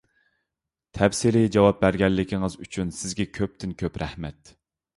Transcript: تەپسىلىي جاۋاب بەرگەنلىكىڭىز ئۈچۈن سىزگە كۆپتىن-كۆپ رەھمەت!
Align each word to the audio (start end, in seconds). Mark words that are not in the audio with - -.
تەپسىلىي 0.99 1.49
جاۋاب 1.57 1.83
بەرگەنلىكىڭىز 1.85 2.57
ئۈچۈن 2.65 2.97
سىزگە 3.03 3.29
كۆپتىن-كۆپ 3.39 4.05
رەھمەت! 4.07 4.55